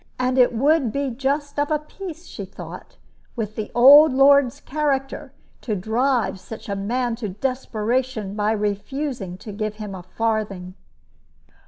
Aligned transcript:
And 0.17 0.39
it 0.39 0.51
would 0.51 0.91
be 0.91 1.11
just 1.11 1.59
of 1.59 1.69
a 1.69 1.77
piece, 1.77 2.25
she 2.25 2.43
thought, 2.43 2.97
with 3.35 3.55
the 3.55 3.69
old 3.75 4.11
lord's 4.13 4.59
character 4.59 5.31
to 5.61 5.75
drive 5.75 6.39
such 6.39 6.67
a 6.67 6.75
man 6.75 7.15
to 7.17 7.29
desperation 7.29 8.33
by 8.33 8.53
refusing 8.53 9.37
to 9.37 9.51
give 9.51 9.75
him 9.75 9.93
a 9.93 10.01
farthing. 10.01 10.73